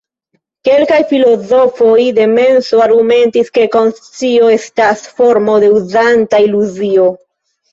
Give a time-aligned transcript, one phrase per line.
[0.67, 7.07] Kelkaj filozofoj de menso argumentis ke konscio estas formo de uzanta iluzio.